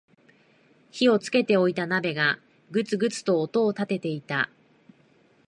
[0.91, 2.39] 火をつけておいた鍋が
[2.71, 4.49] グツグツと音を立てていた